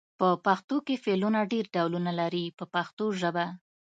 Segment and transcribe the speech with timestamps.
[0.19, 3.45] په پښتو کې فعلونه ډېر ډولونه لري په پښتو ژبه.